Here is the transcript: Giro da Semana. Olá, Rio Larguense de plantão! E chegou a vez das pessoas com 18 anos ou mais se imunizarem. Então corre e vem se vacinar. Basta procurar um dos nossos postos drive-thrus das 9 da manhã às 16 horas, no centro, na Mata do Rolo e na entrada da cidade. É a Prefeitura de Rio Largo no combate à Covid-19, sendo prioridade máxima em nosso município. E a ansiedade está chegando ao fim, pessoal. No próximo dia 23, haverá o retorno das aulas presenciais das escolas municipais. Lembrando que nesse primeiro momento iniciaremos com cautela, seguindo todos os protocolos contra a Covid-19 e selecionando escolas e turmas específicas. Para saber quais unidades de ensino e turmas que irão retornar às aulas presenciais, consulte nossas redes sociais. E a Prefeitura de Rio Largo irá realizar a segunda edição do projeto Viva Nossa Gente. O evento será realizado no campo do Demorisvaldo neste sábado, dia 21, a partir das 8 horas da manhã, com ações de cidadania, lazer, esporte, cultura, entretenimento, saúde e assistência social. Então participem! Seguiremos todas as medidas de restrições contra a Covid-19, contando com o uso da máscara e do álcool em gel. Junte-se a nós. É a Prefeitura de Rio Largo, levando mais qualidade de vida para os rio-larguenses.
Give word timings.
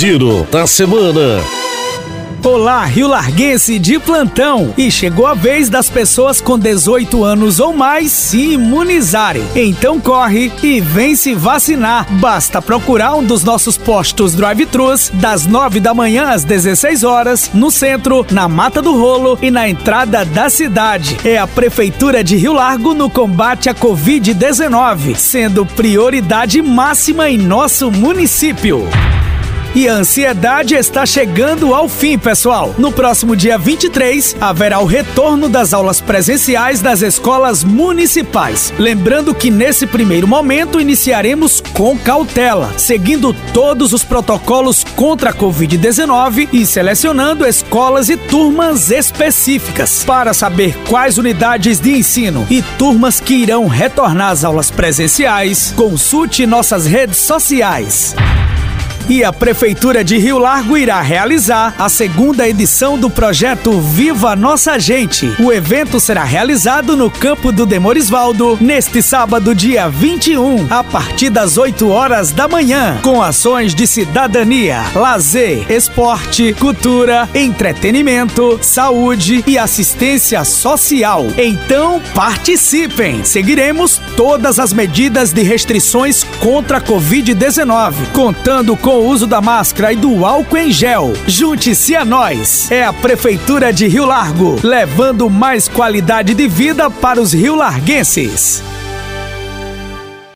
Giro 0.00 0.44
da 0.50 0.66
Semana. 0.66 1.44
Olá, 2.42 2.86
Rio 2.86 3.06
Larguense 3.06 3.78
de 3.78 3.98
plantão! 3.98 4.72
E 4.78 4.90
chegou 4.90 5.26
a 5.26 5.34
vez 5.34 5.68
das 5.68 5.90
pessoas 5.90 6.40
com 6.40 6.58
18 6.58 7.22
anos 7.22 7.60
ou 7.60 7.74
mais 7.74 8.10
se 8.10 8.52
imunizarem. 8.52 9.44
Então 9.54 10.00
corre 10.00 10.50
e 10.62 10.80
vem 10.80 11.14
se 11.14 11.34
vacinar. 11.34 12.10
Basta 12.12 12.62
procurar 12.62 13.14
um 13.14 13.22
dos 13.22 13.44
nossos 13.44 13.76
postos 13.76 14.34
drive-thrus 14.34 15.10
das 15.12 15.44
9 15.44 15.80
da 15.80 15.92
manhã 15.92 16.30
às 16.30 16.44
16 16.44 17.04
horas, 17.04 17.50
no 17.52 17.70
centro, 17.70 18.24
na 18.30 18.48
Mata 18.48 18.80
do 18.80 18.98
Rolo 18.98 19.38
e 19.42 19.50
na 19.50 19.68
entrada 19.68 20.24
da 20.24 20.48
cidade. 20.48 21.18
É 21.22 21.36
a 21.36 21.46
Prefeitura 21.46 22.24
de 22.24 22.36
Rio 22.36 22.54
Largo 22.54 22.94
no 22.94 23.10
combate 23.10 23.68
à 23.68 23.74
Covid-19, 23.74 25.14
sendo 25.14 25.66
prioridade 25.66 26.62
máxima 26.62 27.28
em 27.28 27.36
nosso 27.36 27.90
município. 27.90 28.88
E 29.72 29.88
a 29.88 29.94
ansiedade 29.94 30.74
está 30.74 31.06
chegando 31.06 31.72
ao 31.72 31.88
fim, 31.88 32.18
pessoal. 32.18 32.74
No 32.76 32.90
próximo 32.90 33.36
dia 33.36 33.56
23, 33.56 34.34
haverá 34.40 34.80
o 34.80 34.84
retorno 34.84 35.48
das 35.48 35.72
aulas 35.72 36.00
presenciais 36.00 36.80
das 36.80 37.02
escolas 37.02 37.62
municipais. 37.62 38.74
Lembrando 38.76 39.32
que 39.32 39.48
nesse 39.48 39.86
primeiro 39.86 40.26
momento 40.26 40.80
iniciaremos 40.80 41.62
com 41.72 41.96
cautela, 41.96 42.76
seguindo 42.76 43.32
todos 43.54 43.92
os 43.92 44.02
protocolos 44.02 44.82
contra 44.96 45.30
a 45.30 45.34
Covid-19 45.34 46.48
e 46.52 46.66
selecionando 46.66 47.46
escolas 47.46 48.08
e 48.08 48.16
turmas 48.16 48.90
específicas. 48.90 50.02
Para 50.02 50.34
saber 50.34 50.76
quais 50.88 51.16
unidades 51.16 51.78
de 51.78 51.96
ensino 51.96 52.44
e 52.50 52.60
turmas 52.76 53.20
que 53.20 53.34
irão 53.34 53.68
retornar 53.68 54.30
às 54.30 54.42
aulas 54.42 54.68
presenciais, 54.68 55.72
consulte 55.76 56.44
nossas 56.44 56.86
redes 56.86 57.18
sociais. 57.18 58.16
E 59.10 59.24
a 59.24 59.32
Prefeitura 59.32 60.04
de 60.04 60.16
Rio 60.18 60.38
Largo 60.38 60.78
irá 60.78 61.00
realizar 61.02 61.74
a 61.76 61.88
segunda 61.88 62.48
edição 62.48 62.96
do 62.96 63.10
projeto 63.10 63.80
Viva 63.80 64.36
Nossa 64.36 64.78
Gente. 64.78 65.34
O 65.40 65.52
evento 65.52 65.98
será 65.98 66.22
realizado 66.22 66.96
no 66.96 67.10
campo 67.10 67.50
do 67.50 67.66
Demorisvaldo 67.66 68.56
neste 68.60 69.02
sábado, 69.02 69.52
dia 69.52 69.88
21, 69.88 70.68
a 70.70 70.84
partir 70.84 71.28
das 71.28 71.58
8 71.58 71.88
horas 71.88 72.30
da 72.30 72.46
manhã, 72.46 73.00
com 73.02 73.20
ações 73.20 73.74
de 73.74 73.84
cidadania, 73.84 74.80
lazer, 74.94 75.68
esporte, 75.68 76.54
cultura, 76.54 77.28
entretenimento, 77.34 78.60
saúde 78.62 79.42
e 79.44 79.58
assistência 79.58 80.44
social. 80.44 81.26
Então 81.36 82.00
participem! 82.14 83.24
Seguiremos 83.24 84.00
todas 84.16 84.60
as 84.60 84.72
medidas 84.72 85.32
de 85.32 85.42
restrições 85.42 86.22
contra 86.38 86.78
a 86.78 86.80
Covid-19, 86.80 87.94
contando 88.12 88.76
com 88.76 88.99
o 89.00 89.06
uso 89.06 89.26
da 89.26 89.40
máscara 89.40 89.92
e 89.92 89.96
do 89.96 90.26
álcool 90.26 90.58
em 90.58 90.70
gel. 90.70 91.12
Junte-se 91.26 91.96
a 91.96 92.04
nós. 92.04 92.70
É 92.70 92.84
a 92.84 92.92
Prefeitura 92.92 93.72
de 93.72 93.88
Rio 93.88 94.04
Largo, 94.04 94.58
levando 94.62 95.30
mais 95.30 95.68
qualidade 95.68 96.34
de 96.34 96.46
vida 96.46 96.90
para 96.90 97.20
os 97.20 97.32
rio-larguenses. 97.32 98.62